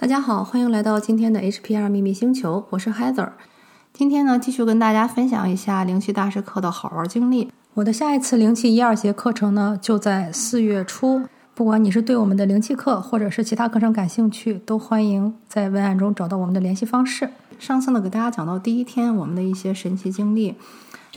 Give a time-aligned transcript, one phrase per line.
[0.00, 3.32] 大家好，欢迎来到今天的 HPR 秘密星球，我是 Heather。
[3.92, 7.52] 今天呢，继续跟大家分享一下灵气大师课的好玩经历。
[7.74, 11.20] 我的下一次灵气一二节课程呢，就在四月初。
[11.54, 17.28] 不管你是对我们的灵气课或者是其他课程感兴趣，都欢迎在文案中找到我们的联系方式。
[17.58, 20.54] 上次呢，给大家讲到第一天我们的一些神奇经历，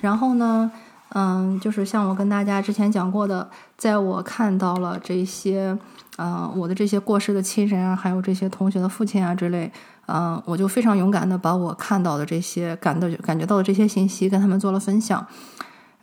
[0.02, 0.70] 然后呢，
[1.14, 5.78] 嗯，就是像我跟大家之前讲过的，在我看到了这些。
[6.16, 9.72] 呃，我的这些过世的亲人啊，还有这些同学的父亲啊之类，
[10.06, 15.26] 嗯，我就非常勇敢的把我看到的这些感到感觉到的这些信息跟他们做了分享，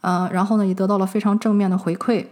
[0.01, 2.27] 嗯，然后呢也得到了非常正面的回馈，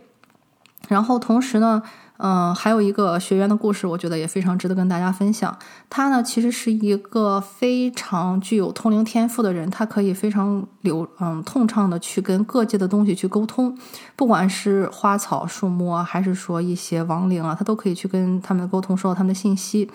[0.87, 1.83] 然后同时呢。
[2.21, 5.57] 嗯，还有一个学员的故事，我觉得也非常值得跟大家分享。
[5.89, 13.73] 他呢，其实是一个非常具有通灵天赋的人，他可以非常流嗯通畅的去跟各界的东西去沟通，
[14.17, 19.89] 不管是花草树木啊，还是说一些亡灵啊，他都可以去跟他们沟通，收到他们的信息。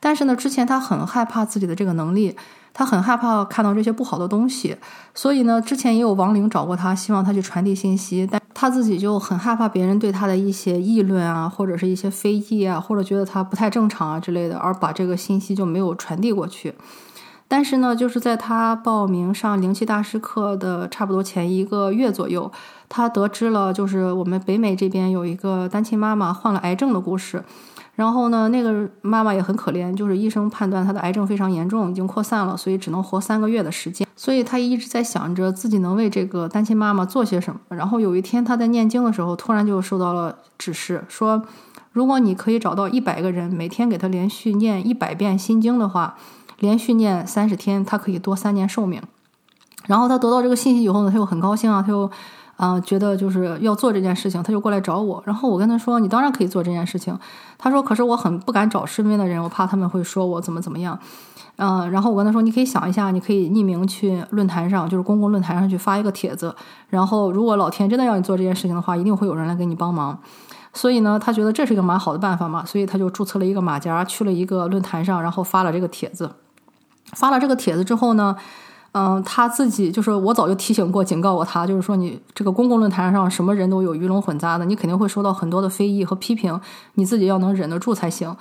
[0.00, 2.36] 但是呢，之前他很害怕自己的这个能力。
[2.74, 4.74] 他很害怕看到这些不好的东西，
[5.12, 16.74] 所以呢，之前也有亡灵找过他，希望他去传递信息，但他自己就很害怕别人对他的一些议论啊，或者是一些非议啊，或者觉得他不太正常啊之类的，而把这个信息就没有传递过去。
[17.48, 22.50] 但是呢，就是在他报名上灵气大师课的差不多前一个月左右，
[22.88, 27.44] 他得知了就是我们北美这边有一个单亲妈妈患了癌症的故事。
[27.94, 34.06] 然后呢，那个妈妈也很可怜，就是医生判断她的癌症非常严重，已经扩散了，所以只能活三个月的时间。
[34.16, 37.60] 所以她一直在想着自己能为这个单亲妈妈做些什么。
[37.68, 41.42] 然后有一天，她在念经的时候，突然就收到了指示，说
[41.92, 46.16] 如果你可以找到一百个人，每天给他连续念一百遍心经的话，
[46.60, 49.02] 连续念三十天，他可以多三年寿命。
[49.86, 52.10] 然后她得到这个信息以后呢，她又很高兴啊，她又。
[52.62, 55.20] 啊，觉得就是要做这件事情，他就过来找我。
[55.26, 57.18] 然后我跟他说：“你当然可以做这件事情。”
[57.58, 60.96] 他说：“可是我很不敢找身边的人，我怕他们会说我怎么怎么样。”
[61.58, 66.54] 嗯，然后我跟他说：“你可以想一下，你可以匿名去论坛上，就是公共论坛上去发一个帖子。
[66.88, 70.16] 然后如果老天真的让你做这件事情的话，一定会有人来给你帮忙。
[70.72, 76.30] 所以呢，他觉得这是一个蛮好的办法嘛，所以他就注册了一个马甲，去了一个论坛上，然后发了这个帖子。
[77.12, 78.36] 发了这个帖子之后呢？
[78.92, 86.60] 嗯，他自己就是我早就提醒过、警告过他，就是说你这个公共论坛上什么人都有，鱼龙混杂的，你肯定会收到很多的非议和批评，
[86.94, 88.36] 你自己要能忍得住才行。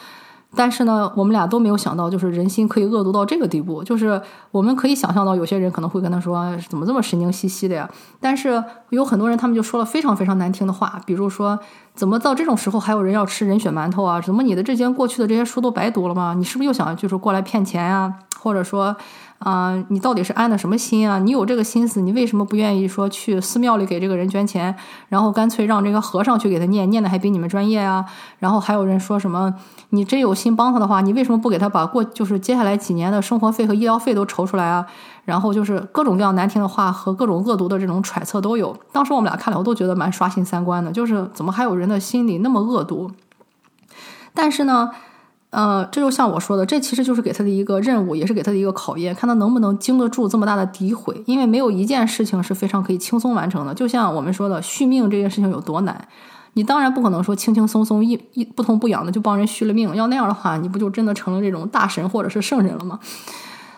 [0.53, 7.89] 但是呢，我们俩都没有想到，就是人心可以恶毒到这个地步，就是我们可以想象到有些人可能会跟他说，怎么这么神经兮兮的呀？
[8.19, 11.57] 但是有很多人，他们就说了非常非常难听的话，比如说，
[11.95, 14.19] 怎么到这种时候还有人要吃人血馒头啊？
[14.19, 16.33] 怎么你的这些过去的这些书都白读了吗？
[16.37, 18.13] 你是不是又想就是过来骗钱呀？
[18.41, 18.95] 或者说？
[19.43, 21.17] 啊，你到底是安的什么心啊？
[21.17, 24.75] 你有这个心思，你为什么不愿意说去寺庙里给这个人捐钱，
[25.09, 28.05] 然后干脆让这个和尚去给他念，念的还比你们专业啊？
[28.37, 29.51] 然后还有人说什么，
[29.89, 34.85] 你真有心帮他的话，你为什么不给他把过就是接下来几年的生活费和医疗费都筹出来啊？
[35.25, 38.77] 然后就是各种各样难听的话和各种恶毒的这种揣测都有。
[38.91, 43.09] 当时我们俩看了，我都觉得蛮刷新三观的，就是怎么还有人的心里那么恶毒？
[44.35, 44.91] 但是呢？
[45.51, 51.21] 呃，这就像我说的，这其实就是给他的一个任务，也是给他的一个考验，看他能不能经得住这么大的诋毁。
[51.25, 53.73] 因为没有一件事情是非常可以轻松完成的。
[53.73, 56.07] 就像我们说的，续命这件事情有多难，
[56.53, 59.93] 你当然不可能说轻轻松松一一不痛不痒的就帮人续了命。
[59.93, 62.97] 要那样的话，你不就真的成了这种大神或者是圣人了吗？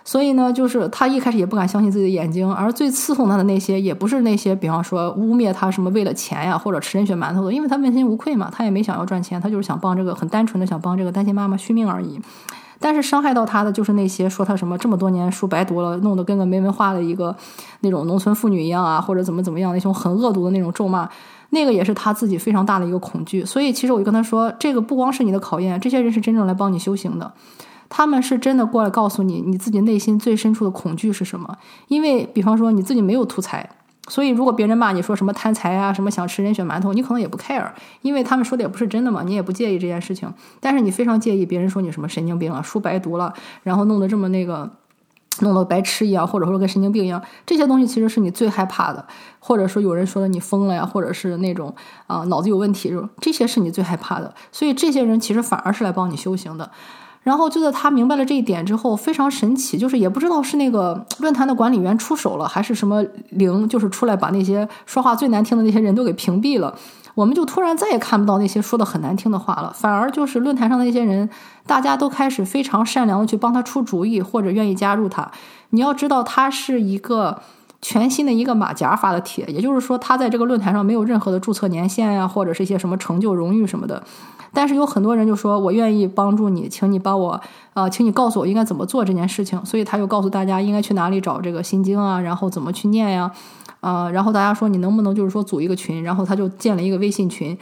[0.06, 12.20] 所以呢，就是他一开始也不敢相信自己的眼睛，而最刺痛他的那些，也不是那些，比方说污蔑他什么为了钱呀，或者吃人血馒头的，因为他问心无愧嘛，他也没想要赚钱，他就是想帮这个很单纯的想帮这个单亲妈妈续命而已。
[12.80, 17.34] 但是伤害到他的就是那些说他什么这么多年书白读了，弄得跟个没文化的一个
[17.80, 21.08] 那种农村妇女一样啊，或者怎么怎么样那种很恶毒的那种咒骂，
[21.52, 23.46] 那个也是他自己非常大的一个恐惧。
[23.46, 27.32] 所以其实我就跟他说，这个不光是你的考验，这些人是真正来帮你修行的。
[27.96, 31.56] 他们是真的过来告诉你，你自己内心最深处的恐惧是什么？
[31.90, 33.70] 因为，比方说你自己没有图财，
[34.08, 37.72] 所以如果别人骂你说什么贪财啊，什么想吃人血馒头，你可能也不 care，
[38.02, 40.28] 因为他们说的也不是真的嘛，你也不介意这件事情。
[40.60, 43.32] 但是你非常介意别人说你什么神经病啊，书白读了，
[43.62, 44.68] 然后弄得这么那个，
[45.42, 49.06] 弄得白痴一样，或者说跟神经病一样，这些东西其实是你最害怕的，
[49.38, 51.72] 或者说有人说的你疯了呀，或者是那种
[52.08, 52.92] 啊脑子有问题，
[53.22, 54.34] 这些是你最害怕的。
[54.52, 56.72] 所以这些人其实反而是来帮你修行的。
[57.24, 66.76] 然后就在他明白了这一点之后，非常神奇，就是也不知道是那个论坛的管理员出手了，还是什么灵，就是出来把那些说话最难听的那些人都给屏蔽了。
[67.16, 71.30] 我们就突然再也看不到那些说的很难听的话了，反而就是论坛上的那些人，
[71.68, 75.32] 大家都开始非常善良的去帮他出主意，或者愿意加入他。
[75.70, 77.40] 你要知道，他是一个
[77.82, 84.02] 全新的一个马甲发的帖，也就是说，他在这个论坛上没有任何的注册年限呀，或者是一些什么成就、荣誉什么的。
[84.54, 87.42] 但是有很多人就说我愿意帮助你，请你帮我，
[87.74, 89.60] 呃，请你告诉我应该怎么做这件事情。
[89.66, 93.32] 所以他又告诉大家应该去哪里找这个心经啊，然后怎么去念呀，
[93.80, 97.58] 啊，然后大家说你能不能就是说组一个群，然后他就建了一个微信群，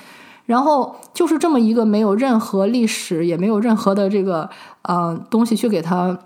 [0.46, 4.50] 然后就是这么一个没有任何历史也没有任何的这个
[4.82, 6.18] 呃东西去给他。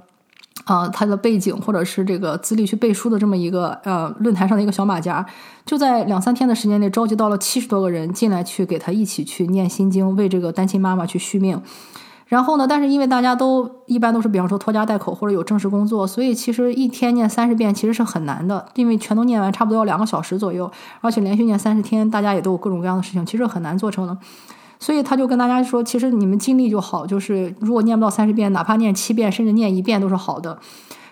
[0.65, 5.25] 啊，他的背景或者是这个资历去背书的这么一个呃论坛上的一个小马甲，
[5.65, 11.61] 就在两三天的时间内召集到了七十多个人进来去给他一起去念心经，为这个单亲妈妈去续命。
[12.27, 20.71] 然后呢，但是因为大家都一般都是比方说拖家带口或者有正式工作，所以其实一天念三十遍其实是很难的，因为全都念完差不多要两个小时左右，
[21.01, 24.17] 而且连续念三十天，大家也都有各种各样的事情，其实很难做成的。
[24.79, 30.59] 所以他就跟大家说，其实你们尽力就好，就是如果念不到三十遍，哪怕念七遍，甚至念一遍都是好的。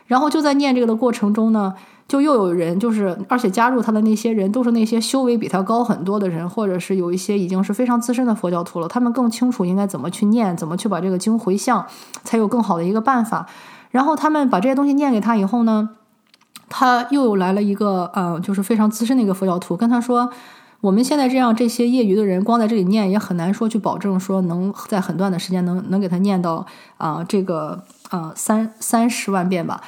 [0.06, 1.74] 然后就在念这个的过程中呢，
[2.08, 11.86] 就又有人就是，而且加入他的那些人都是那些修为比他高很多的人，或者是有一些已经是非常资深的佛教徒了，他们更清楚应该怎么去念，怎么去把这个经回向，
[12.24, 13.48] 才有更好的一个办法。
[13.92, 15.90] 然后他们把这些东西念给他以后呢，
[16.68, 20.30] 他又来了一个呃，就是非常资深的一个佛教徒，跟他说。
[20.84, 29.82] 我们现在这样，这些业余的人光在这里念，也很难说去保证说能在很短的时间能能给他念到啊这个啊三三十万遍吧。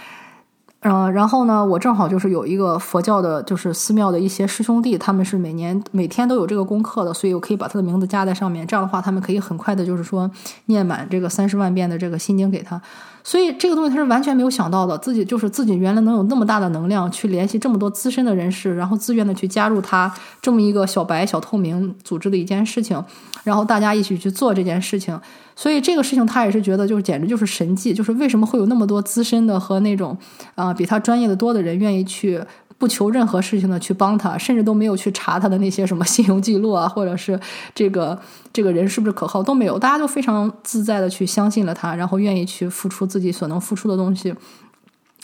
[0.88, 8.68] 嗯，然后呢，我正好就是有一个佛教的，就是寺庙的一些师兄弟，他们是每年每天都有这个功课的，所以我可以把他的名字加在上面。
[8.68, 10.30] 这样的话，他们可以很快的，就是说
[10.68, 12.80] 念满这个三十万遍的这个心经给他。
[13.24, 23.04] 所以这个东西他是完全没有想到的，自己就是自己原来能有那么大的能量去联系这么多资深的人士，然后自愿的去加入他这么一个小白小透明组织的一件事情，
[23.44, 25.20] 然后大家一起去做这件事情。
[25.56, 30.18] 所以这个事情他也是觉得就是简直就是神迹，就是为什么会有那么多资深的和那种
[30.56, 32.42] 啊比他专业的多的人愿意去。
[32.78, 37.40] 不求任何事情的去帮他，甚至都没有去查他的那些什么信用记录啊，或者是
[37.74, 38.19] 这个
[38.52, 44.36] 这个人是不是可靠都没有，大家都非常自在的去相信了他，然后愿意去付出自己所能付出的东西。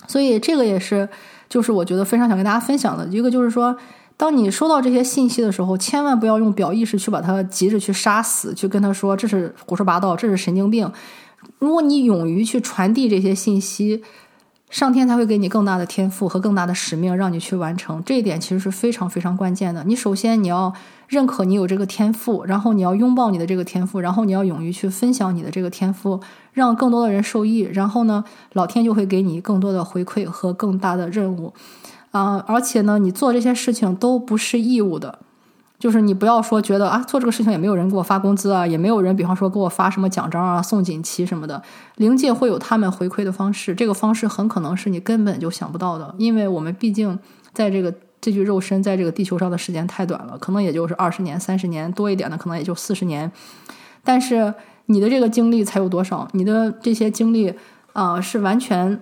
[0.07, 1.07] 所以这个也是，
[1.50, 3.75] 就是我觉得非常想跟大家分享的一个，就是说，
[4.22, 10.92] 当你收到这些信息的时候，千万不要用表意识去把他急着去杀死，去跟他说这是胡说八道，这是神经病。
[11.58, 14.04] 如果你勇于去传递这些信息。
[14.70, 19.84] 上天才会给你更大的天赋和更大的使命，让你去完成这一点，其实是非常非常关键的。
[19.84, 20.74] 你首先你要
[21.10, 26.22] 认可你有这个天赋，然后你要拥抱你的这个天赋，然后你要勇于去分享你的这个天赋，
[26.54, 27.60] 让更多的人受益。
[27.74, 28.24] 然后呢，
[28.54, 31.54] 老天就会给你更多的回馈和更大的任务，
[32.12, 35.19] 啊，而且呢，你做这些事情都不是义务的。
[35.80, 41.60] 就是你不要说觉得啊，做这个事情也没有人给我发工资啊，也没有人，比方说给我发什么奖章啊、送锦旗什么的。
[41.96, 47.18] 灵界会有他们回馈的方式，这个方式很可能是你根本就想不到的，因为我们毕竟
[47.52, 47.92] 在这个
[48.22, 53.31] 这具肉身在这个地球上的时间太短了，可能也就是二十年、三十年多一点的，可能也就四十年。
[54.04, 54.54] 但是
[54.86, 56.28] 你的这个经历才有多少？
[56.34, 57.52] 你的这些经历
[57.94, 59.02] 啊，是完全。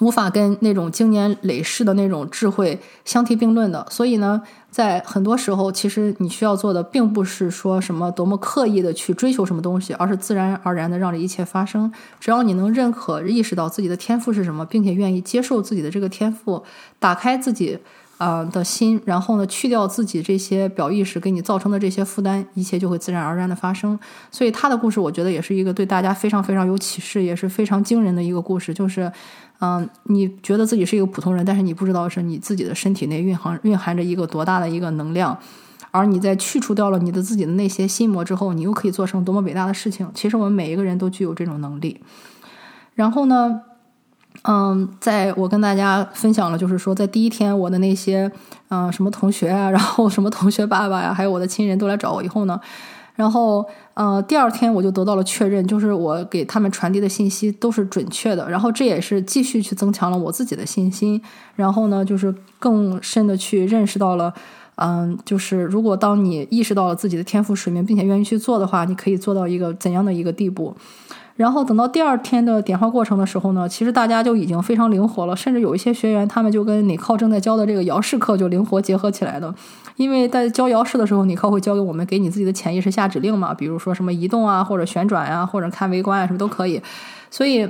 [0.00, 11.92] 无法跟那种经年累世的那种智慧相提并论的，所以呢，在很多时候，其实你需要做的，并不是说什么多么刻意的去追求什么东西，而是自然而然的让这一切发生。
[12.18, 16.64] 只要你能认可、意识到自己的天赋是什么，并且愿意接受自己的这个天赋，
[16.98, 17.78] 打开自己
[18.18, 23.98] 啊的心，然后呢，去掉自己这些表意识给你造成的这些负担，一切就会自然而然的发生。
[24.30, 29.10] 所以他的故事，我觉得也是一个对大家非常非常有启示，也是非常惊人的一个故事，就是。
[29.60, 35.38] 嗯，你觉得自己是一个普通人，但是你不知道是你自己的身体内蕴含蕴含着一个多大的一个能量，
[35.92, 40.06] 而你在去除掉了你的自己的那些心魔之后，你又可以做成多么伟大的事情。
[40.12, 42.00] 其实我们每一个人都具有这种能力。
[42.94, 43.60] 然后呢，
[44.46, 48.30] 嗯，在我跟大家分享了，就是说在第一天我的那些
[48.68, 52.60] 嗯什么同学啊，然后什么同学爸爸呀，还有我的亲人都来找我以后呢。
[53.16, 58.50] 然后，呃，第二天我就得到了确认，就是我给他们传递的信息都是准确的。
[58.50, 61.22] 然后这也是继续去增强了我自己的信心。
[61.54, 64.34] 然后呢，就是更深的去认识到了，
[64.74, 70.76] 嗯，就是如果当你意识到了自己的天赋使命，并且愿意去做的话，你可以做到一个怎样的一个地步。
[71.36, 79.52] 然后等到第二天的点化过程的时候呢，其实大家就已经非常灵活了，甚至有一些学员他们就跟你靠正在教的这个摇式课就灵活结合起来的。
[79.96, 86.80] 因为在教摇式的时候，你靠会教给我们给你自己的潜意识下指令嘛，比如说什么移动啊，或者旋转啊，或者看微观啊，什么都可以。
[87.30, 87.68] 所以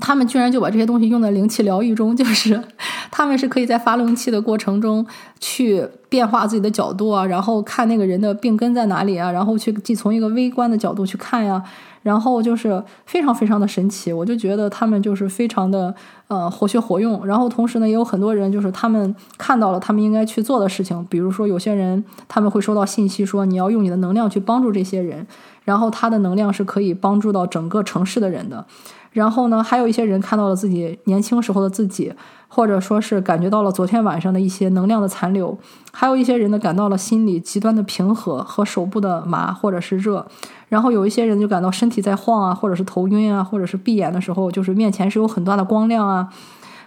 [0.00, 2.62] 他们居然就把这些东西用在灵气疗愈中，就是
[3.10, 5.04] 他们是可以在发灵气的过程中
[5.40, 11.60] 去变化自己的角度啊，然后看那个人的病根在哪里啊，然后去既从一个微观的角度去看呀。
[12.02, 15.94] 然后就是非常非常的神奇，我就觉得他们就是非常的
[16.28, 17.26] 呃活学活用。
[17.26, 25.26] 然后同时呢，也有很多人就是他们看到了他们应该去做的事情，比如说有些人他们会收到信息说你要用你的能量去帮助这些人，
[25.64, 28.64] 然后他的能量是可以帮助到整个城市的人的。
[29.12, 32.12] 然后呢，还有一些人看到了自己年轻时候的自己，
[32.46, 35.58] 或者说是感觉到了昨天晚上的一些能量的残留，
[35.92, 40.24] 还有一些人呢感到了心里极端的平和和手部的麻或者是热，
[40.70, 46.28] 然后有一些人就感到身体在晃啊，或者是头晕啊，或者是闭眼的时候就是面前是有很大的光亮啊，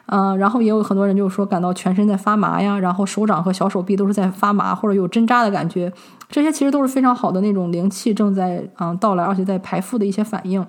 [0.06, 5.92] 嗯，然后也有很多人就是说感到全身在发麻呀，然后手掌和小手臂都是在发麻或者有针扎的感觉，
[6.30, 10.66] 这些其实都是非常好的那种灵气正在嗯到来，而且在排腹的一些反应。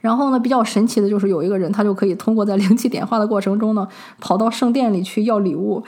[0.00, 3.88] 然后呢，比较神奇的就是有一个人，他就可以通过在灵气点化的过程中呢，
[4.20, 5.82] 跑到圣殿里去要礼物。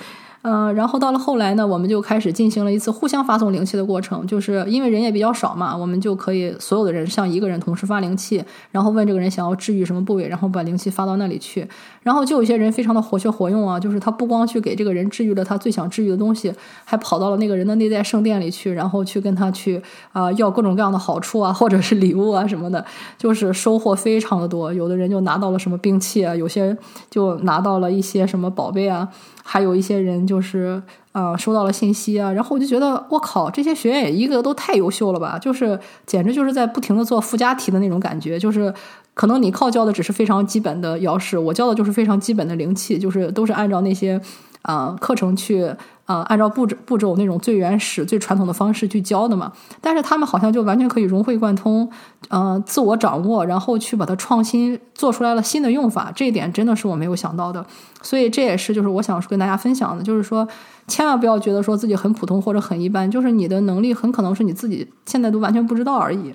[0.46, 11.66] 嗯，然后到了后来呢，我们就开始进行了一次互相发送灵气的过程，就是因为人也比较少嘛，我们就可以所有的人像一个人同时发灵气，然后问这个人想要治愈什么部位，然后把灵气发到那里去。
[12.02, 16.52] 然后就有些人非常的活学活用啊，就是他不光去给这个人治愈了他最想治愈的东西，
[16.84, 19.80] 还跑到了那个人的内在圣殿里去，然后去跟他去
[20.12, 22.84] 啊要各种各样的好处啊，或者是礼物啊什么的，
[23.16, 24.70] 就是收获非常的多。
[24.74, 26.76] 有的人就拿到了什么兵器啊，有些
[27.08, 29.08] 就拿到了一些什么宝贝啊。
[29.46, 38.74] 还有一些人就就是呃收到了信息啊，然后我就觉得我靠，这些学员也一个都太优秀了吧，就是简直就是在不停的做附加题的那种感觉，就是
[39.14, 44.20] 可能你靠教的只是非常基本的摇式，我教的就是非常基本的灵气，就是都是按照那些
[44.64, 45.75] 啊课程去。
[46.06, 51.90] 呃，按照步骤步骤那种最原始、最传统的方式去教的嘛，但是他们好像就完全可以融会贯通，
[52.28, 57.64] 呃，自我掌握，然后去把它创新做出来了新的用法，这一点真的是我没有想到的，
[58.02, 60.47] 所以这也是就是我想跟大家分享的，就是说
[60.87, 66.35] 千万不要觉得说自己很普通或者很一般，就是你的能力很可能是你自己现在都完全不知道而已。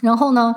[0.00, 0.54] 然后呢？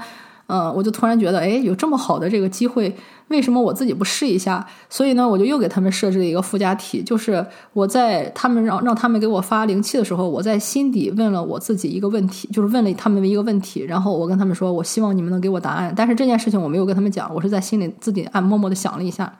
[0.53, 2.95] 嗯，我就突然觉得，哎，有这么好的这个机会，
[3.29, 4.63] 为什么我自己不试一下？
[4.87, 7.43] 所以呢，我就又给他们设置了一个附加题，就是
[7.73, 15.91] 我在他们让让他们给我发灵气的时候，我在心底问了我自己一个问题，就是问了他们一个问题，然后我跟他们说，我希望你们能给我答案。
[15.95, 19.33] 但是这件事情我没有跟他们讲，我是在心里自己暗默默的想了一下。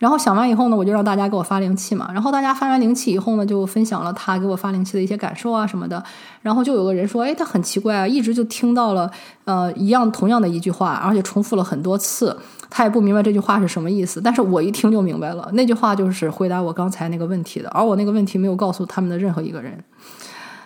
[0.00, 2.10] 然后想完以后呢，我就让大家给我发灵气嘛。
[2.14, 6.02] 然后大家发完灵气以后呢，就分享了他给我发灵气的一些感受啊什么的。
[6.40, 9.10] 然后就有个人说：“哎，他很奇怪啊，一直就听到了
[9.44, 12.34] 呃一样同样的一句话，而且重复了很多次，
[12.70, 14.22] 他也不明白这句话是什么意思。
[14.22, 19.84] 但是我一听就明白了，那句话就是回答我刚才那个问题的，而我那个问题没有告诉他们的任何一个人。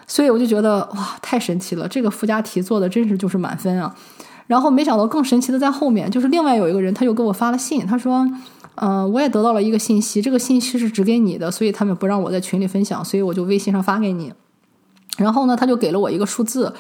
[0.06, 3.92] 所以我就觉得哇，太神奇了，这个附加题做的真是就是满分啊。
[4.46, 8.30] 然后没想到更神奇的在后面，就是另外有一个人他又给我发了信，他说。
[8.76, 14.32] 嗯，我也得到了一个信息，这个信息是只给你的，所以他们不让我在群里分享，所以我就微信上发给你。
[15.16, 16.74] 然后呢，他就给了我一个数字，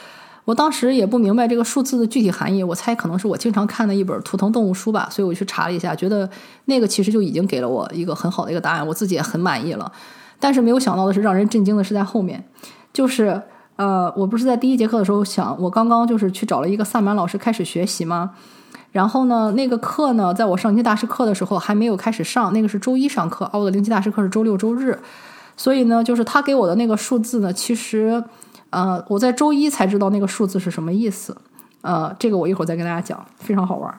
[0.44, 6.28] 我当时也不明白这个数字的具体含义，我猜可能是我经常看的一本图腾动物书吧，所以我去查了一下，觉得
[6.64, 9.92] 那个其实就已经给了我一个很好的一个答案，我自己也很满意了。
[10.40, 12.44] 但是没有想到的是，让人震惊的是在后面，
[12.92, 13.40] 就是
[13.76, 18.32] 呃，我不是在第一节课的时候想，我刚刚就是去找了一个萨满老师开始学习吗？
[18.94, 24.96] 然后呢，那个课呢，在我上灵气大师课的时候还没有开始上，那个是周一上课，而我的灵气大师课是周六周日，
[25.56, 28.22] 所以呢，就是他给我的那个数字呢，其实，
[28.70, 31.36] 呃，我在周一才知道那个数字是什么意思，
[31.80, 33.92] 呃，这个我一会儿再跟大家讲，非常好玩。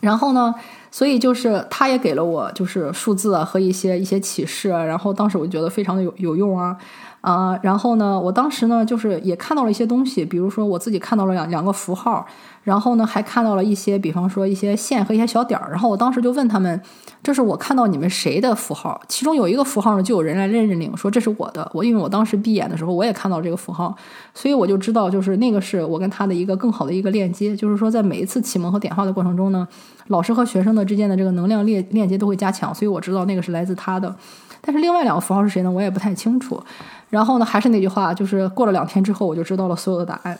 [0.00, 0.54] 然后呢，
[0.92, 6.76] 所以就是他也给了我就是数字啊和一些一些启示，然后当时我就觉得非常的有有用啊。
[7.20, 12.24] 啊，然后呢，我当时呢，就是也看到了一些东西，比如说我自己看到了两两个符号，
[12.68, 16.78] 然后呢，还看到了一些，比方说一些线和一些小点儿，然后我当时就问他们，
[17.22, 19.00] 这是我看到你们谁的符号？
[19.08, 21.66] 其中有一个符号呢，就有人来认认领，说这是我的。
[21.72, 23.96] 我因为我当时闭眼的时候，我也看到这个符号，
[24.34, 29.66] 所以我就知道，就是那个是我跟他的一个更好的一个链接，就是说在每一次启蒙和点化的过程中呢，
[30.08, 34.14] 老师和学生的之间的这个能量链链接都会加强，所以我知道那个是来自他的。
[34.60, 35.70] 但是另外两个符号是谁呢？
[35.70, 36.62] 我也不太清楚。
[37.08, 40.38] 然后呢，还是那句话，就是过了两天之后，我就知道了所有的答案。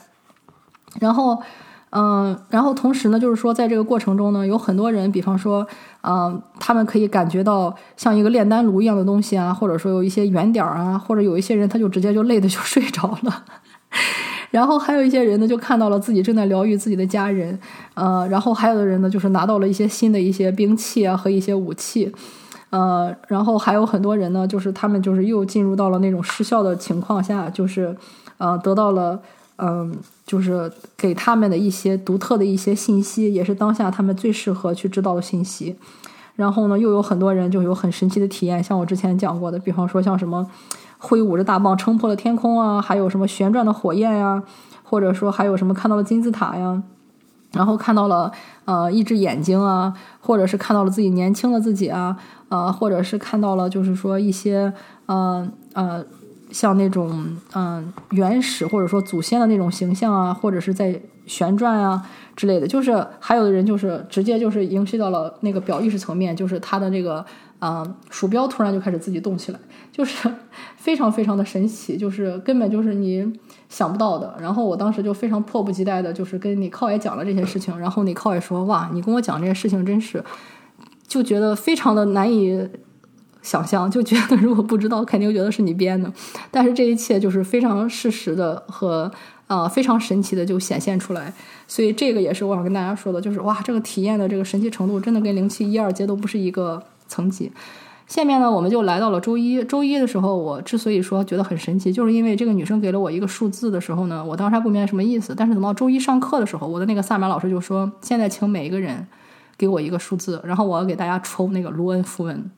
[0.99, 1.39] 然后，
[1.91, 5.65] 嗯，然后同时呢，就是说，在这个过程中呢，有很多人，比方说，
[6.01, 13.43] 嗯，他们可以感觉到像一个炼丹炉一样的东西啊，或者说有一些圆点啊，或者有一些人他就直接就累的就 睡着了。
[14.51, 17.59] 然后还有一些人呢，就看到了自己正在疗愈自己的家人，
[17.95, 22.11] 呃，然后还有的人呢，就是拿到了一些新的一些兵器啊和一些武器。
[22.71, 27.95] 呃，然后还有很多人呢，就是他们就是又进入到了那种失效的情况下，就是
[28.37, 29.19] 呃得到了
[29.59, 35.75] 嗯，就是给他们的一些独特的一些信息，也是当下他们最适合去知道的信息。
[36.35, 40.49] 然后呢，又有很多人就有很神奇的体验，像我之前讲过的，比方说像什么
[40.97, 44.41] 挥舞着大棒撑破了天空啊，还有什么旋转的火焰呀。
[44.91, 46.81] 或者说还有什么看到了金字塔呀，
[47.51, 48.31] 然后看到了
[48.65, 54.73] 呃一只眼睛啊，或者是看到了自己年轻的自己啊，呃，或者是看到了就是说一些
[55.05, 56.03] 呃呃
[56.51, 67.25] 像那种嗯原始或者说祖先的那种形象啊，或者是在旋转啊之类的，就是还有的人就是直接就是影响到了那个表意识层面，就是他的这个。
[67.59, 69.59] 啊，鼠标突然就开始自己动起来，
[69.91, 70.31] 就是
[70.77, 73.33] 非常非常的神奇，就是根本就是你
[73.67, 74.33] 想不到的。
[74.39, 77.77] 然后我当时就非常迫不及待的，就是跟你靠也讲了这些事情。
[77.77, 80.23] 然后你靠也说：“哇，你跟我讲这些事情真是，
[81.05, 82.65] 就觉得非常的难以
[83.41, 86.11] 想象，就觉得如果不知道，肯定觉得是你编的。
[86.51, 89.11] 但是这一切就是非常事实的和
[89.47, 91.33] 啊非常神奇的就显现出来。
[91.67, 97.51] 所以这个也是我想跟大家说的，就是哇，这个体验的这个神奇程度，真的跟零七一二阶都不是一个。”层级，
[98.05, 99.63] 下面呢，我们就来到了周一。
[99.63, 105.33] 周一的时候，我之所以说觉得很神奇，就是因为这个女生给了我一个数字的时候呢，我当时还不明白什么意思。
[105.35, 109.07] 但是等到周一上课的时候，我的那个萨满老师就说：“现在请每一个人
[109.57, 112.51] 给我一个数字，然后我要给大家抽那个卢恩符文，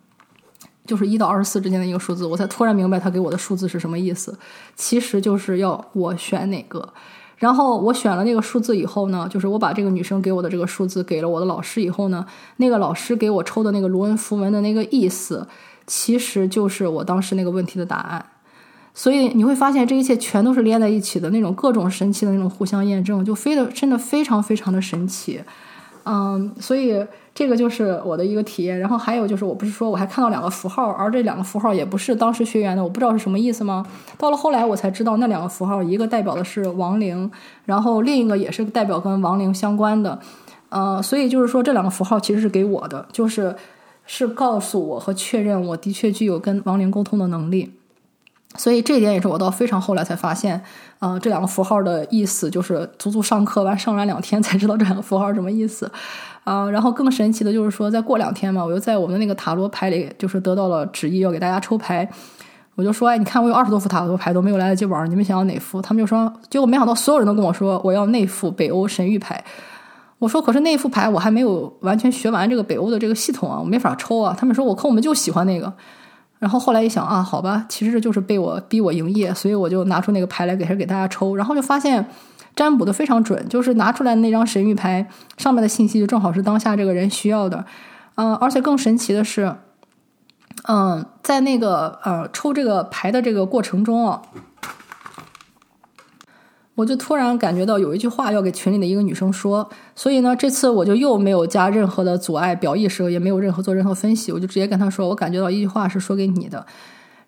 [0.86, 4.38] 就是一到二十四之间的一个数字。”我才突然明白他给我的数字是什么意思，
[4.76, 6.94] 其实就是要我选哪个。
[7.38, 12.24] 然后我选了那个数字以后呢，就是我把这个女生给我的这个数字给了我的老师以后呢，
[12.58, 15.48] 那个老师给我抽的那个卢恩符文的那个意思，
[15.88, 18.24] 其实就是我当时那个问题的答案。
[18.94, 25.42] 所以你会发现这一切全都是连在一起的那种各种神奇的那种互相验证，就非的真的非常非常的神奇。
[26.06, 27.04] 嗯，所以。
[27.34, 33.86] 这个就是我的一个体验，然后还有就是，我不是说我还看到两个符号，而这两个符号也不是当时学员的，我不知道是什么意思吗？
[34.18, 37.32] 到了后来我才知道，那两个符号一个代表的是亡灵，
[37.66, 40.20] 然后另一个也是代表跟亡灵相关的，
[40.70, 43.56] 呃，所以就是说这两个符号其实是给我的，就是
[44.06, 47.72] 是告诉我和确认我的确具有跟亡灵沟通的能力，
[48.58, 50.62] 所以这一点也是我到非常后来才发现，
[51.00, 55.90] 呃，这两个符号的意思就是足足上课完上完两天 才知道这两个符号是什么意思。
[56.44, 62.10] 啊，然后更神奇的就是说，再过两天嘛，我又在我们那个塔罗牌里，就是得到了旨意，要给大家抽牌。
[62.76, 65.80] 我就说，哎，你看我有二十多副塔罗牌都没有来得及玩，你们想要哪副？
[65.82, 69.44] 他们就说，结果没想到所有人都跟我说，我要那副北欧神谕牌。
[70.18, 74.36] 我说，可是那副牌我还没有完全学完这个北欧的这个系统啊，我没法抽啊。
[74.36, 75.72] 他们说，我可我们就喜欢那个。
[76.42, 82.06] 然后后来一想啊，好吧，其实这就是被我逼我营业，所以我就拿出那个牌来给他给大家抽，然后就发现。
[82.54, 87.64] 占卜的非常准，就是拿出来那张神谕牌上面的信息就正好是当下这个人需要的，
[88.16, 89.56] 嗯，而且更神奇的是，
[90.68, 94.22] 嗯，在那个呃抽这个牌的这个过程中啊，
[96.76, 106.66] 我就突然感觉到有一句话要给群里的一个女生说，所以呢，这次我就又没有加任何的阻碍表意识，也没有任何做任何分析，我就直接跟她说，我感觉到一句话是说给你的。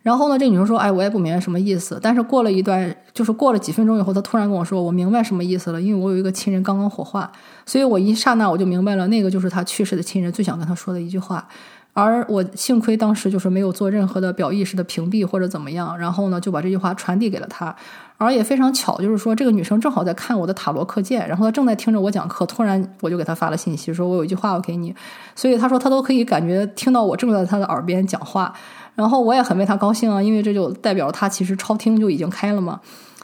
[0.02, 7.32] 然后呢，这女生说：“哎，我也不明白什么意思。”但是过了一段，就是过了几分钟以后，她突然跟我说：“我明白什么意思了，因为我有一个亲人刚刚火化，
[7.66, 11.48] 所以我一刹那我就明白了，那个就是他去世的亲人最想跟他说的一句话。
[11.94, 17.76] 而我幸亏当时就是没有做任何的表意识的屏蔽或者怎么样，然后呢就把这句话传递给了他。
[18.18, 24.96] 而也非常巧，就是说这个女生正好在看我的塔罗课件，然后她正在听着我讲课，突然我就给她发了信息，说我有一句话要给你。
[25.36, 28.54] 所以她说她都可以感觉听到我正在她的耳边讲话。”
[28.96, 32.80] 然后我也很为她高兴啊，因为这就代表她其实超听就已经开了嘛，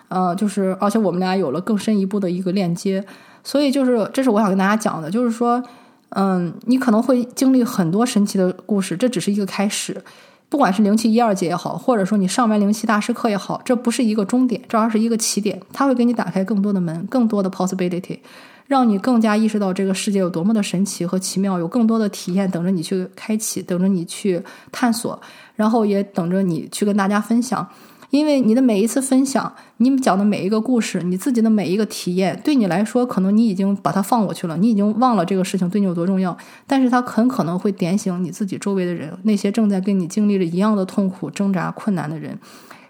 [0.10, 3.05] 呃，就是而且我们俩有了更深一步的一个链接，
[3.43, 5.63] 所以就是这是我想跟大家讲的，就是说，
[6.10, 10.02] 嗯，你可能会经历很多神奇的故事，这只是一个开始，
[10.50, 18.19] 不管是灵气一二节也好，或者说你上完灵气大师课也好，这不是一个终点，这而是一个起点，它会给你打开更多的门，更多的 possibility。
[18.67, 24.39] 让你更加意识到这个世界有多么的神奇和奇妙，有更多的体验等着你去开启，等着你去
[24.72, 25.19] 探索，
[25.56, 27.67] 然后也等着你去跟大家分享。
[28.10, 36.36] 因为你的每一次分享，你讲的每一个故事，你自己的每一个体验，对你来说，可能你已经把它放过去了，你已经忘了这个事情对你有多重要。
[36.65, 42.38] 但是它很可能会点醒你自己周围的人，那些正在跟你经历着一样的痛苦、挣扎、困难的人，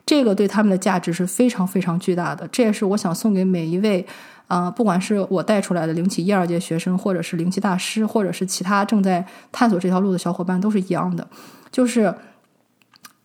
[0.06, 2.48] 这个对他们的价值是非常非常巨大的。
[2.48, 4.06] 这也是我想送给每一位。
[4.50, 11.28] 啊，不管是我带出来的灵气一二届学生，或者是灵气大师，或者是其他正在探索这条路的小伙伴，都是一样的，
[11.72, 12.12] 就是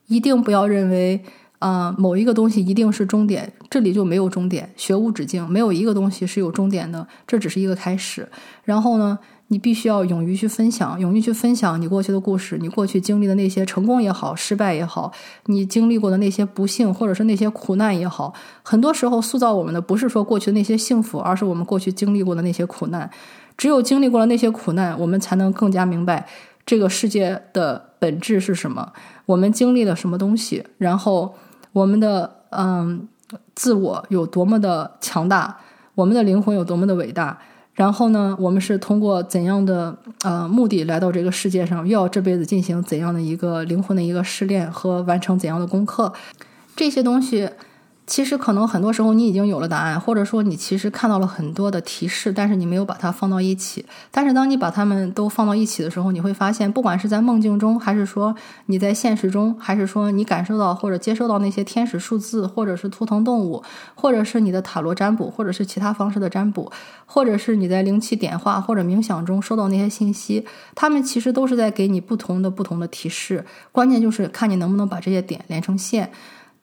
[0.06, 1.24] 一定不要认为，
[1.64, 8.28] 啊，某一个东西一定是终点，这里就没有终点，学无止境，没有一个东西是有终点的，这只是一个开始。
[8.64, 9.18] 然后呢？
[9.48, 15.12] 你必须要勇于去分享，勇于去分享你过去的故事，你过去经历的那些成功也好，失败也好，
[15.46, 23.08] 你经历过的那些不幸或者是那些苦难也好，很多时候塑造我们的不是说过去的那些幸福，而是我们过去经历过的那些苦难。
[23.58, 26.26] 只有经历过了那些苦难，我们才能更加明白
[26.64, 28.94] 这个世界的本质是什么，
[29.26, 31.34] 我们经历了什么东西，然后
[31.74, 33.06] 我们的嗯。
[33.54, 35.56] 自我有多么的强大，
[35.94, 37.36] 我们的灵魂有多么的伟大。
[37.72, 41.88] 然后呢，我们是通过怎样的呃目的来到这个世界上？
[41.88, 46.12] 又要这辈子进行怎样的一个灵魂的一个试炼和完成怎样的功课？
[46.76, 47.48] 这些东西。
[48.06, 53.84] 其实可能很多时候你已经有了答案，或者说你其实看到了很多的提示，但是你没有把它放到一起。
[54.10, 58.34] 但是当你把它们都放到一起的时候，你会发现，不管是在梦境中，还是说
[58.66, 63.62] 你在现实中，还是说你感受到或者接收到那些天使数字，或者是图腾动物，
[63.94, 66.70] 或者是你的塔罗占卜，或者是其他方式的占卜，
[67.06, 73.46] 或者是你在灵气点化或者冥想中收到那些信息，它们其实都是在给你不同的不同的提示。
[73.72, 76.12] 关键就是看你能不能把这些点连成线。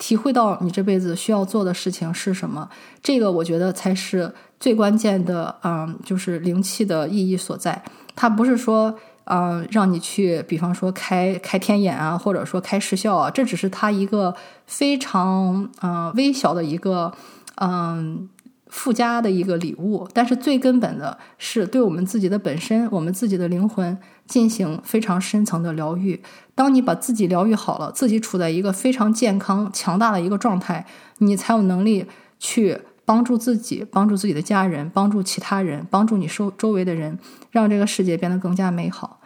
[0.01, 2.67] 体会到你这辈子需要做的事情是什么，
[3.03, 7.79] 这个我觉得才是最关键的，嗯，就是灵气的意义所在。
[8.15, 14.35] 它不是说，嗯，让你去，比方说开开天眼啊，或者说开视效啊，这只是它一个
[14.65, 17.13] 非常，嗯，微小的一个，
[17.57, 18.27] 嗯。
[18.71, 26.19] 附加的一个礼物，但是最根本的是对我们自己的本身，我们自己的灵魂进行非常深层的疗愈。
[26.55, 30.85] 当你把自己疗愈好了，自己处在一个非常健康、强大的一个状态，
[31.19, 32.05] 你才有能力
[32.39, 37.19] 去帮助自己、帮助自己的家人、帮助其他人、帮助你周周围的人，
[37.51, 39.20] 让这个世界变得更加美好。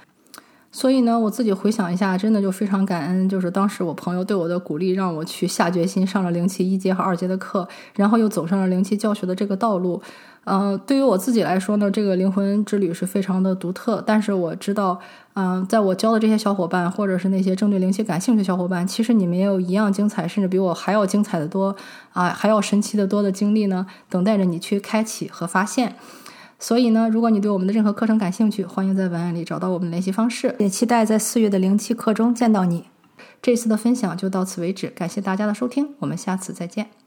[0.75, 10.01] 所以呢，我自己回想一下，真的就非常感恩，就是当时我朋友对我的鼓励，让我去下决心上了灵气一阶和二阶的课，然后又走上了灵气教学的这个道路。
[10.43, 14.03] 嗯，对于我自己来说呢，这个灵魂之旅是非常的独特。
[14.05, 14.99] 但是我知道，
[15.35, 21.73] 嗯，在我教的这些小伙伴，或者是那些正对灵气感兴趣的小伙伴，其实你们也有一样精彩，甚至比我还要精彩的多
[22.11, 25.95] 啊，还要神奇的多的经历呢，等待着你去开启和发现。
[26.59, 32.85] 所以呢，如果你对我们的任何课程感兴趣，欢迎在文案里找到我们的联系方式，也期待在四月的零七课中见到你。
[33.41, 37.04] 这次的分享就到此为止，感谢大家的收听，我们下次再见。